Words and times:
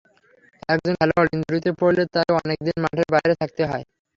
একজন 0.69 0.93
খেলোয়াড় 0.99 1.29
ইনজুরিতে 1.33 1.71
পড়লে 1.79 2.03
তাকে 2.13 2.31
অনেক 2.39 2.57
দিন 2.65 2.77
মাঠের 2.83 3.07
বাইরে 3.13 3.33
থাকতে 3.41 3.63
হয়। 3.65 3.83